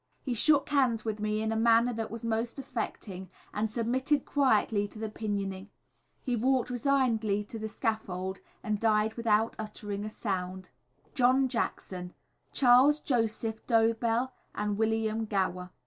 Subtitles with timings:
[0.23, 4.87] He shook hands with me in a manner that was most affecting, and submitted quietly
[4.87, 5.69] to the pinioning.
[6.23, 10.71] He walked resignedly to the scaffold, and died without uttering a sound.
[11.03, 12.13] [Illustration: John Jackson.]
[12.51, 15.69] _Charles Joseph Dobell and William Gower.